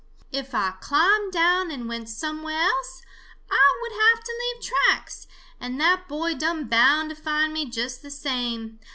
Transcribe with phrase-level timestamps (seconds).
[0.31, 3.03] If Ah climbed down and went somewhere else,
[3.51, 5.27] Ah would have to leave tracks,
[5.59, 8.79] and that boy done bound to find me just the same.